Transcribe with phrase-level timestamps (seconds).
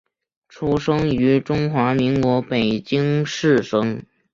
[0.49, 4.01] 出生于中华民国北京市生。